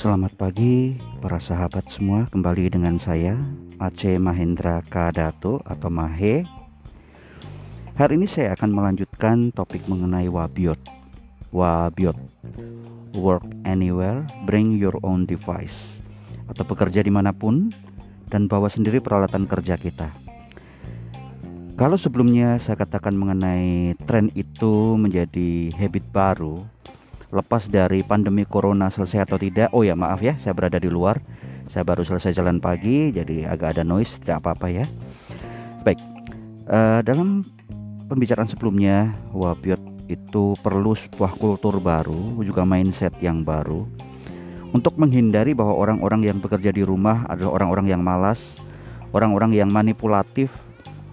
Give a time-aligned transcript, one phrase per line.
[0.00, 2.24] Selamat pagi para sahabat semua.
[2.32, 3.36] Kembali dengan saya
[3.76, 6.48] Aceh Mahendra Kadato atau Mahe.
[8.00, 10.80] Hari ini saya akan melanjutkan topik mengenai Wabiot.
[11.52, 12.16] Wabiot.
[13.12, 16.00] Work anywhere, bring your own device.
[16.48, 17.68] Atau bekerja di mana pun
[18.32, 20.08] dan bawa sendiri peralatan kerja kita.
[21.76, 26.64] Kalau sebelumnya saya katakan mengenai tren itu menjadi habit baru,
[27.30, 31.18] lepas dari pandemi corona selesai atau tidak oh ya maaf ya saya berada di luar.
[31.70, 34.86] Saya baru selesai jalan pagi jadi agak ada noise tidak apa-apa ya.
[35.86, 36.02] Baik
[36.66, 37.46] uh, dalam
[38.10, 39.78] pembicaraan sebelumnya Wabiot
[40.10, 43.86] itu perlu sebuah kultur baru juga mindset yang baru.
[44.70, 48.58] Untuk menghindari bahwa orang-orang yang bekerja di rumah adalah orang-orang yang malas
[49.10, 50.50] orang-orang yang manipulatif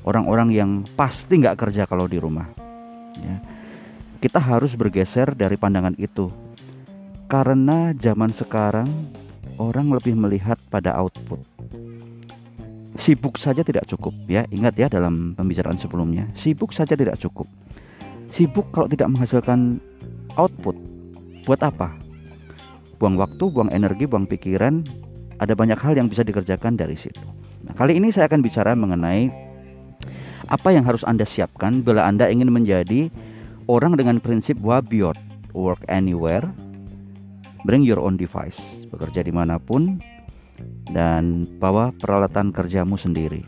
[0.06, 2.48] orang-orang yang pasti nggak kerja kalau di rumah
[3.18, 3.36] ya
[4.18, 6.34] kita harus bergeser dari pandangan itu.
[7.30, 8.90] Karena zaman sekarang
[9.62, 11.40] orang lebih melihat pada output.
[12.98, 17.46] Sibuk saja tidak cukup ya, ingat ya dalam pembicaraan sebelumnya, sibuk saja tidak cukup.
[18.34, 19.78] Sibuk kalau tidak menghasilkan
[20.34, 20.74] output,
[21.46, 21.94] buat apa?
[22.98, 24.82] Buang waktu, buang energi, buang pikiran,
[25.38, 27.22] ada banyak hal yang bisa dikerjakan dari situ.
[27.70, 29.30] Nah, kali ini saya akan bicara mengenai
[30.48, 33.12] apa yang harus Anda siapkan bila Anda ingin menjadi
[33.68, 35.16] orang dengan prinsip wabiot,
[35.52, 36.48] work anywhere,
[37.68, 38.58] bring your own device,
[38.90, 40.00] bekerja di mana pun,
[40.90, 43.44] dan bawa peralatan kerjamu sendiri.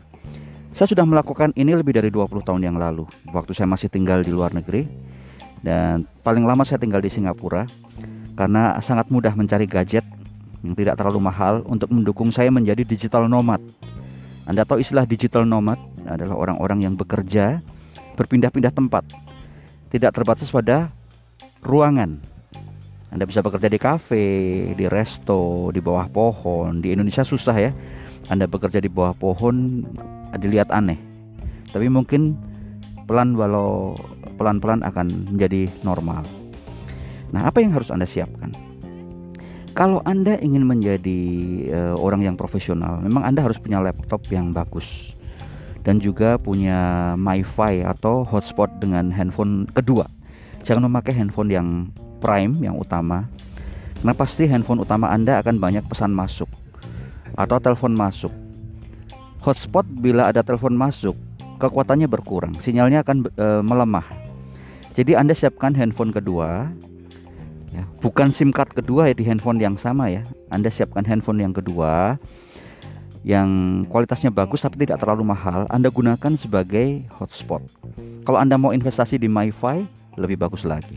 [0.70, 4.30] Saya sudah melakukan ini lebih dari 20 tahun yang lalu, waktu saya masih tinggal di
[4.30, 4.86] luar negeri,
[5.64, 7.66] dan paling lama saya tinggal di Singapura,
[8.38, 10.06] karena sangat mudah mencari gadget
[10.60, 13.60] yang tidak terlalu mahal untuk mendukung saya menjadi digital nomad.
[14.44, 17.64] Anda tahu istilah digital nomad adalah orang-orang yang bekerja
[18.16, 19.04] berpindah-pindah tempat
[19.90, 20.88] tidak terbatas pada
[21.66, 22.22] ruangan.
[23.10, 24.26] Anda bisa bekerja di kafe,
[24.78, 26.78] di resto, di bawah pohon.
[26.78, 27.74] Di Indonesia susah ya.
[28.30, 29.82] Anda bekerja di bawah pohon
[30.38, 30.96] dilihat aneh.
[31.74, 32.38] Tapi mungkin
[33.10, 33.98] pelan walau
[34.38, 36.22] pelan-pelan akan menjadi normal.
[37.34, 38.54] Nah, apa yang harus Anda siapkan?
[39.74, 41.20] Kalau Anda ingin menjadi
[41.70, 45.14] uh, orang yang profesional, memang Anda harus punya laptop yang bagus
[45.84, 50.04] dan juga punya MiFi atau hotspot dengan handphone kedua.
[50.64, 51.68] Jangan memakai handphone yang
[52.20, 53.24] prime yang utama.
[54.00, 56.48] Karena pasti handphone utama Anda akan banyak pesan masuk
[57.36, 58.32] atau telepon masuk.
[59.40, 61.16] Hotspot bila ada telepon masuk,
[61.56, 64.04] kekuatannya berkurang, sinyalnya akan e, melemah.
[64.92, 66.68] Jadi Anda siapkan handphone kedua,
[67.72, 70.24] ya, bukan SIM card kedua ya di handphone yang sama ya.
[70.52, 72.20] Anda siapkan handphone yang kedua
[73.20, 77.60] yang kualitasnya bagus tapi tidak terlalu mahal, Anda gunakan sebagai hotspot.
[78.24, 79.84] Kalau Anda mau investasi di MiFi,
[80.16, 80.96] lebih bagus lagi.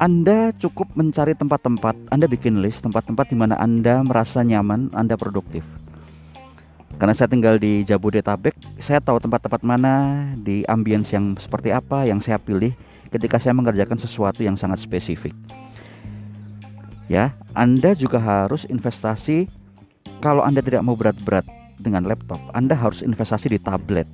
[0.00, 5.62] Anda cukup mencari tempat-tempat, Anda bikin list tempat-tempat di mana Anda merasa nyaman, Anda produktif.
[6.98, 12.18] Karena saya tinggal di Jabodetabek, saya tahu tempat-tempat mana di ambience yang seperti apa yang
[12.18, 12.74] saya pilih
[13.12, 15.36] ketika saya mengerjakan sesuatu yang sangat spesifik.
[17.06, 19.46] Ya, Anda juga harus investasi
[20.22, 21.42] kalau Anda tidak mau berat-berat
[21.82, 24.06] dengan laptop, Anda harus investasi di tablet.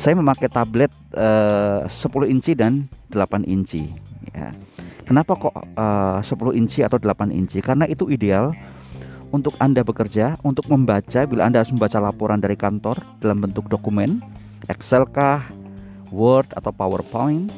[0.00, 3.84] Saya memakai tablet eh, uh, 10 inci dan 8 inci.
[4.32, 4.56] Ya.
[5.04, 7.60] Kenapa kok uh, 10 inci atau 8 inci?
[7.60, 8.56] Karena itu ideal
[9.28, 14.24] untuk Anda bekerja, untuk membaca bila Anda harus membaca laporan dari kantor dalam bentuk dokumen,
[14.72, 15.44] Excel kah,
[16.08, 17.52] Word atau PowerPoint.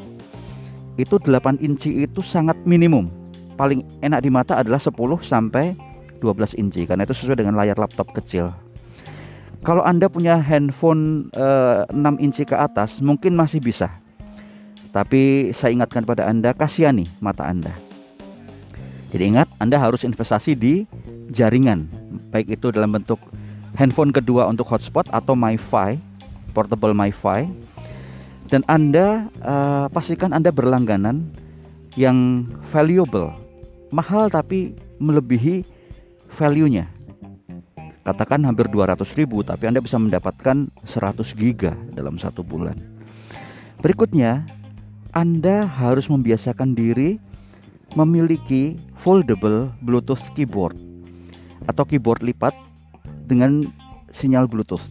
[0.99, 3.07] Itu 8 inci itu sangat minimum.
[3.55, 4.91] Paling enak di mata adalah 10
[5.23, 5.92] sampai
[6.23, 8.55] 12 inci karena itu sesuai dengan layar laptop kecil.
[9.67, 13.91] Kalau Anda punya handphone eh, 6 inci ke atas mungkin masih bisa.
[14.95, 17.75] Tapi saya ingatkan pada Anda kasihani mata Anda.
[19.11, 20.87] Jadi ingat Anda harus investasi di
[21.35, 21.89] jaringan
[22.33, 23.21] baik itu dalam bentuk
[23.77, 26.01] handphone kedua untuk hotspot atau MiFi,
[26.57, 27.49] portable MiFi.
[28.49, 31.25] Dan Anda uh, pastikan Anda berlangganan
[31.97, 33.33] yang valuable,
[33.89, 35.65] mahal tapi melebihi
[36.35, 36.89] value-nya.
[38.03, 42.75] Katakan hampir 200 ribu tapi Anda bisa mendapatkan 100 giga dalam satu bulan.
[43.79, 44.43] Berikutnya,
[45.15, 47.23] Anda harus membiasakan diri
[47.95, 50.75] memiliki foldable Bluetooth keyboard
[51.71, 52.55] atau keyboard lipat
[53.29, 53.63] dengan
[54.11, 54.83] sinyal Bluetooth.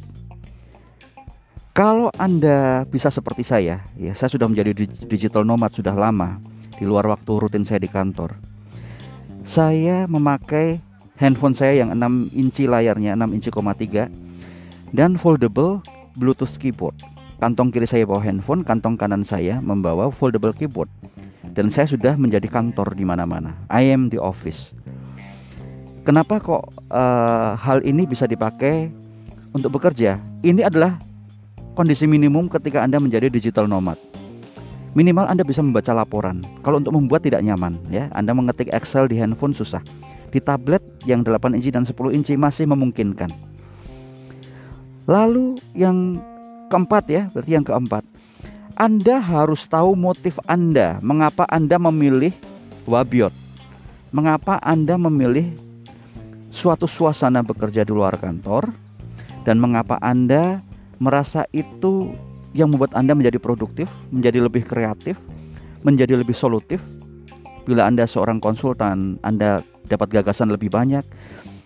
[1.71, 4.75] Kalau Anda bisa seperti saya, ya saya sudah menjadi
[5.07, 6.35] digital nomad sudah lama
[6.75, 8.35] di luar waktu rutin saya di kantor.
[9.47, 10.90] Saya memakai
[11.21, 14.09] handphone saya yang 6 inci layarnya 6 inci, 3
[14.89, 15.85] dan foldable
[16.17, 16.97] Bluetooth keyboard.
[17.37, 20.89] Kantong kiri saya bawa handphone, kantong kanan saya membawa foldable keyboard.
[21.53, 23.53] Dan saya sudah menjadi kantor di mana-mana.
[23.69, 24.73] I am the office.
[26.01, 28.89] Kenapa kok uh, hal ini bisa dipakai
[29.53, 30.17] untuk bekerja?
[30.41, 30.97] Ini adalah
[31.77, 33.99] kondisi minimum ketika Anda menjadi digital nomad.
[34.97, 36.41] Minimal Anda bisa membaca laporan.
[36.65, 39.83] Kalau untuk membuat tidak nyaman, ya, Anda mengetik Excel di handphone susah.
[40.31, 43.29] Di tablet yang 8 inci dan 10 inci masih memungkinkan.
[45.11, 46.23] Lalu yang
[46.71, 48.07] keempat ya, berarti yang keempat.
[48.79, 52.31] Anda harus tahu motif Anda, mengapa Anda memilih
[52.87, 53.35] Wabiot.
[54.15, 55.51] Mengapa Anda memilih
[56.51, 58.71] suatu suasana bekerja di luar kantor
[59.43, 60.63] dan mengapa Anda
[61.03, 62.13] merasa itu
[62.51, 65.15] yang membuat Anda menjadi produktif, menjadi lebih kreatif,
[65.81, 66.83] menjadi lebih solutif.
[67.63, 71.03] Bila Anda seorang konsultan, Anda dapat gagasan lebih banyak.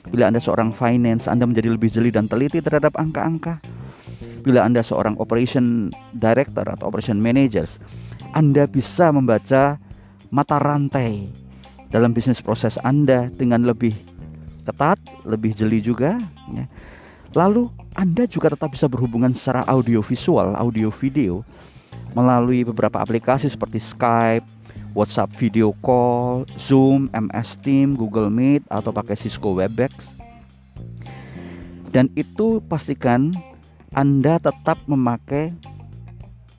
[0.10, 3.62] Bila Anda seorang finance, Anda menjadi lebih jeli dan teliti terhadap angka-angka.
[4.45, 7.81] Bila Anda seorang operation director atau operation managers,
[8.33, 9.77] Anda bisa membaca
[10.30, 11.30] mata rantai
[11.89, 13.94] dalam bisnis proses Anda dengan lebih
[14.66, 16.18] ketat, lebih jeli juga.
[16.54, 16.66] Ya.
[17.33, 21.42] Lalu Anda juga tetap bisa berhubungan secara audio visual, audio video
[22.16, 24.45] melalui beberapa aplikasi seperti Skype,
[24.96, 29.92] WhatsApp video call, Zoom, MS Team, Google Meet atau pakai Cisco Webex.
[31.92, 33.36] Dan itu pastikan
[33.92, 35.52] Anda tetap memakai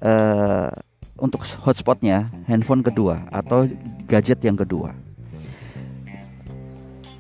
[0.05, 0.71] uh,
[1.17, 3.65] untuk hotspotnya handphone kedua atau
[4.09, 4.93] gadget yang kedua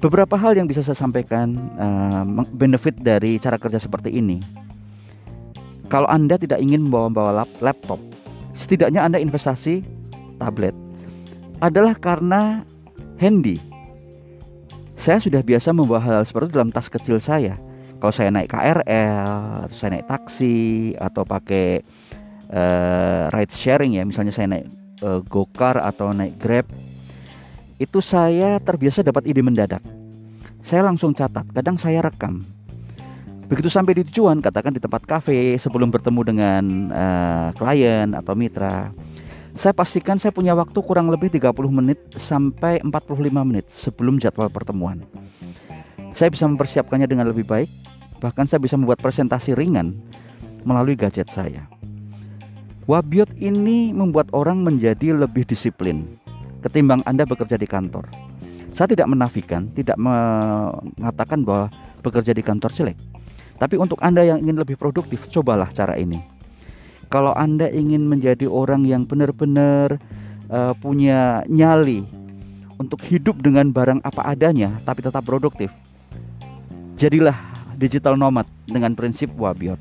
[0.06, 2.22] beberapa hal yang bisa saya sampaikan uh,
[2.54, 4.38] benefit dari cara kerja seperti ini.
[5.90, 7.98] Kalau Anda tidak ingin membawa-bawa laptop,
[8.58, 9.82] setidaknya Anda investasi
[10.38, 10.85] tablet
[11.60, 12.62] adalah karena
[13.16, 13.60] handy.
[14.96, 17.60] Saya sudah biasa membawa hal, hal seperti itu dalam tas kecil saya.
[17.96, 21.80] Kalau saya naik KRL, saya naik taksi atau pakai
[22.52, 24.66] uh, ride sharing ya, misalnya saya naik
[25.00, 26.66] uh, gokar atau naik Grab
[27.76, 29.84] itu saya terbiasa dapat ide mendadak.
[30.64, 32.42] Saya langsung catat, kadang saya rekam.
[33.46, 38.90] Begitu sampai di tujuan, katakan di tempat kafe sebelum bertemu dengan uh, klien atau mitra,
[39.56, 45.00] saya pastikan saya punya waktu kurang lebih 30 menit sampai 45 menit sebelum jadwal pertemuan.
[46.12, 47.68] Saya bisa mempersiapkannya dengan lebih baik,
[48.20, 49.96] bahkan saya bisa membuat presentasi ringan
[50.60, 51.64] melalui gadget saya.
[52.84, 56.04] Wabiot ini membuat orang menjadi lebih disiplin,
[56.60, 58.06] ketimbang Anda bekerja di kantor.
[58.76, 61.72] Saya tidak menafikan, tidak mengatakan bahwa
[62.04, 62.98] bekerja di kantor jelek.
[63.56, 66.35] Tapi untuk Anda yang ingin lebih produktif, cobalah cara ini.
[67.06, 70.02] Kalau Anda ingin menjadi orang yang benar-benar
[70.50, 72.02] uh, punya nyali
[72.76, 75.70] untuk hidup dengan barang apa adanya tapi tetap produktif,
[76.98, 77.38] jadilah
[77.78, 79.78] digital nomad dengan prinsip Wabiot.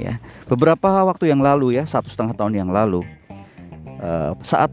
[0.00, 0.18] Ya,
[0.48, 3.04] beberapa waktu yang lalu ya, satu setengah tahun yang lalu,
[4.00, 4.72] uh, saat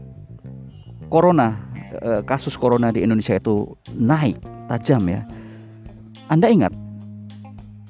[1.10, 1.58] corona
[1.90, 4.38] eh, kasus corona di Indonesia itu naik
[4.70, 5.26] tajam ya.
[6.30, 6.70] Anda ingat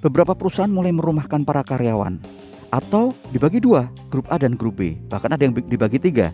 [0.01, 2.40] beberapa perusahaan mulai merumahkan para karyawan
[2.71, 4.95] atau dibagi dua grup A dan grup B.
[5.11, 6.31] Bahkan ada yang dibagi tiga.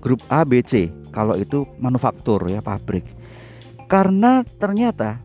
[0.00, 3.04] Grup A B C kalau itu manufaktur ya pabrik.
[3.90, 5.18] Karena ternyata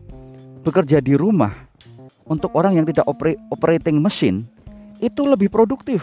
[0.66, 1.54] bekerja di rumah
[2.26, 3.06] untuk orang yang tidak
[3.54, 4.42] operating mesin
[4.98, 6.02] itu lebih produktif.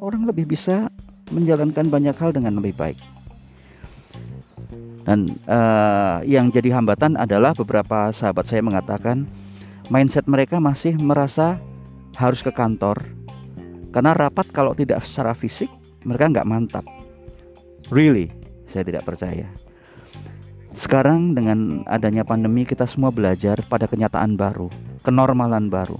[0.00, 0.88] Orang lebih bisa
[1.28, 2.98] menjalankan banyak hal dengan lebih baik.
[5.04, 9.28] Dan uh, yang jadi hambatan adalah beberapa sahabat saya mengatakan
[9.92, 11.60] mindset mereka masih merasa
[12.16, 13.04] harus ke kantor
[13.94, 15.70] karena rapat kalau tidak secara fisik
[16.02, 16.82] mereka nggak mantap.
[17.94, 18.26] Really,
[18.66, 19.46] saya tidak percaya.
[20.74, 24.66] Sekarang dengan adanya pandemi kita semua belajar pada kenyataan baru,
[25.06, 25.94] kenormalan baru.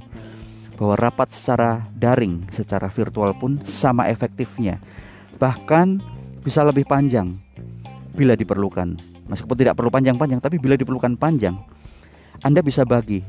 [0.75, 4.83] Bahwa rapat secara daring, secara virtual pun sama efektifnya.
[5.39, 6.03] Bahkan
[6.43, 7.31] bisa lebih panjang
[8.11, 8.99] bila diperlukan.
[9.31, 11.55] Meskipun tidak perlu panjang-panjang, tapi bila diperlukan panjang,
[12.43, 13.23] Anda bisa bagi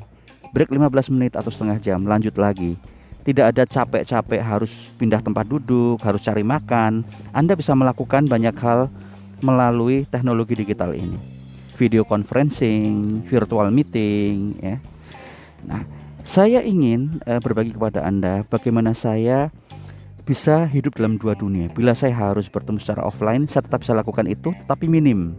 [0.57, 2.94] break 15 menit atau setengah jam, lanjut lagi.
[3.25, 4.69] Tidak ada capek-capek harus
[5.01, 7.01] pindah tempat duduk, harus cari makan.
[7.33, 8.85] Anda bisa melakukan banyak hal
[9.41, 11.17] melalui teknologi digital ini.
[11.73, 14.77] Video conferencing, virtual meeting, ya.
[15.65, 15.81] Nah,
[16.21, 19.49] saya ingin uh, berbagi kepada Anda bagaimana saya
[20.25, 21.69] bisa hidup dalam dua dunia.
[21.73, 25.33] Bila saya harus bertemu secara offline, saya tetap bisa lakukan itu, tetapi minim.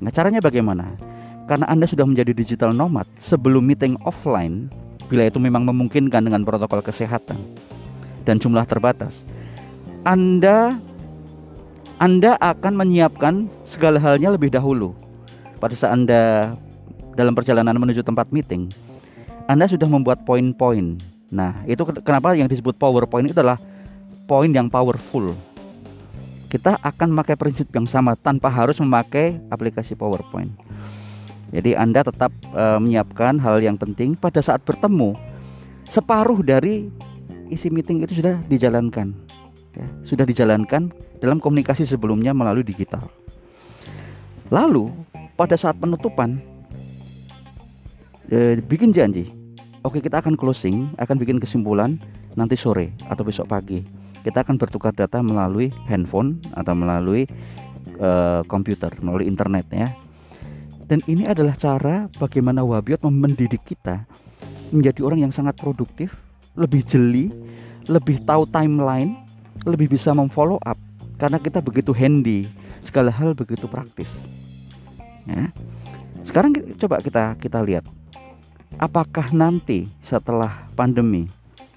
[0.00, 0.96] Nah, caranya bagaimana?
[1.44, 4.72] Karena Anda sudah menjadi digital nomad sebelum meeting offline,
[5.12, 7.36] bila itu memang memungkinkan dengan protokol kesehatan
[8.24, 9.28] dan jumlah terbatas,
[10.08, 10.80] Anda
[12.00, 14.96] Anda akan menyiapkan segala halnya lebih dahulu.
[15.60, 16.56] Pada saat Anda
[17.12, 18.72] dalam perjalanan menuju tempat meeting,
[19.44, 20.96] Anda sudah membuat poin-poin.
[21.28, 23.60] Nah, itu kenapa yang disebut PowerPoint itu adalah
[24.24, 25.36] poin yang powerful.
[26.48, 30.52] Kita akan memakai prinsip yang sama tanpa harus memakai aplikasi PowerPoint.
[31.52, 35.12] Jadi Anda tetap uh, menyiapkan hal yang penting pada saat bertemu.
[35.92, 36.88] Separuh dari
[37.52, 39.12] isi meeting itu sudah dijalankan,
[39.76, 40.88] ya, sudah dijalankan
[41.20, 43.04] dalam komunikasi sebelumnya melalui digital.
[44.48, 44.88] Lalu
[45.36, 46.40] pada saat penutupan,
[48.32, 49.28] eh, bikin janji.
[49.84, 52.00] Oke kita akan closing, akan bikin kesimpulan
[52.32, 53.84] nanti sore atau besok pagi.
[54.24, 57.26] Kita akan bertukar data melalui handphone atau melalui
[57.98, 59.90] uh, komputer, melalui internet ya
[60.86, 64.04] dan ini adalah cara bagaimana Wabiot mendidik kita
[64.72, 66.16] menjadi orang yang sangat produktif,
[66.56, 67.28] lebih jeli,
[67.86, 69.20] lebih tahu timeline,
[69.68, 70.78] lebih bisa memfollow up
[71.20, 72.48] karena kita begitu handy,
[72.82, 74.10] segala hal begitu praktis.
[75.28, 75.52] Ya.
[76.26, 77.86] Sekarang coba kita kita lihat
[78.80, 81.28] apakah nanti setelah pandemi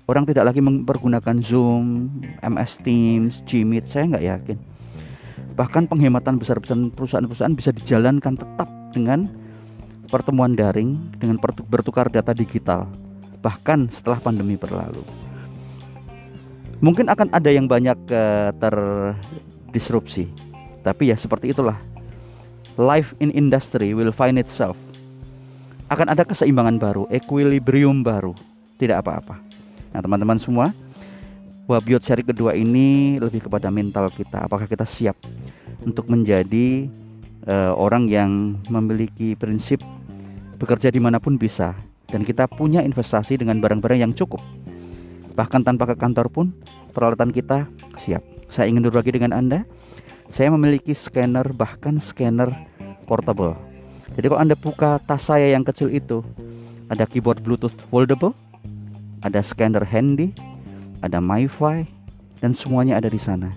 [0.06, 2.10] orang tidak lagi mempergunakan Zoom,
[2.42, 4.58] MS Teams, Gmeet, saya nggak yakin.
[5.56, 9.28] Bahkan penghematan besar perusahaan-perusahaan bisa dijalankan tetap dengan
[10.08, 11.36] pertemuan daring dengan
[11.68, 12.88] bertukar data digital
[13.44, 15.04] bahkan setelah pandemi berlalu.
[16.80, 20.26] Mungkin akan ada yang banyak uh, terdisrupsi.
[20.82, 21.78] Tapi ya seperti itulah.
[22.76, 24.76] Life in industry will find itself.
[25.88, 28.34] Akan ada keseimbangan baru, equilibrium baru.
[28.76, 29.40] Tidak apa-apa.
[29.96, 30.76] Nah, teman-teman semua,
[31.66, 34.46] Wabiot seri kedua ini lebih kepada mental kita.
[34.46, 35.18] Apakah kita siap
[35.82, 36.86] untuk menjadi
[37.48, 39.82] uh, orang yang memiliki prinsip
[40.58, 41.74] bekerja di mana pun bisa.
[42.06, 44.40] Dan kita punya investasi dengan barang-barang yang cukup.
[45.34, 46.46] Bahkan tanpa ke kantor pun
[46.94, 47.66] peralatan kita
[47.98, 48.22] siap.
[48.54, 49.66] Saya ingin berbagi dengan anda.
[50.30, 52.50] Saya memiliki scanner bahkan scanner
[53.10, 53.58] portable.
[54.16, 56.22] Jadi kalau anda buka tas saya yang kecil itu
[56.90, 58.34] ada keyboard bluetooth foldable
[59.26, 60.34] ada scanner handy
[61.02, 61.90] ada MiFi
[62.42, 63.50] dan semuanya ada di sana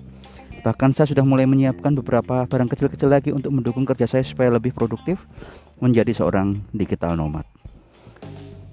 [0.62, 4.74] Bahkan saya sudah mulai menyiapkan beberapa barang kecil-kecil lagi untuk mendukung kerja saya supaya lebih
[4.74, 5.22] produktif
[5.78, 7.46] menjadi seorang digital nomad.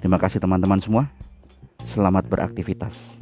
[0.02, 1.06] Terima kasih teman-teman semua.
[1.86, 3.22] Selamat beraktivitas.